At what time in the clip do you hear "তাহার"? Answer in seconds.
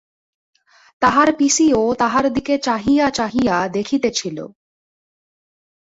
1.01-1.29, 1.95-2.25